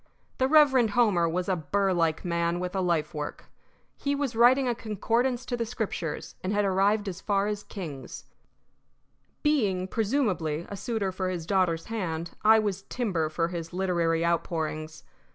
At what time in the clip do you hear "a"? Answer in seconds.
1.47-1.55, 2.75-2.81, 4.67-4.73, 10.67-10.75